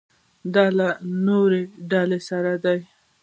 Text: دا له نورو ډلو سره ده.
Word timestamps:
دا 0.53 0.65
له 0.77 0.87
نورو 1.25 1.61
ډلو 1.91 2.19
سره 2.29 2.53
ده. 2.63 2.75